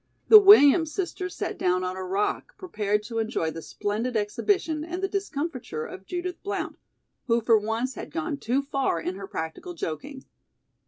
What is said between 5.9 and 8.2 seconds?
Judith Blount, who for once had